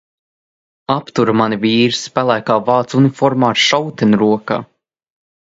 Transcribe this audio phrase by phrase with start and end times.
[0.93, 4.61] Aptura mani vīrs, pelēkā vācu uniformā ar šauteni rokā.